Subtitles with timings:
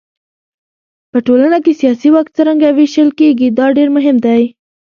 [1.11, 4.43] په ټولنه کې سیاسي واک څرنګه وېشل کېږي دا ډېر مهم دی.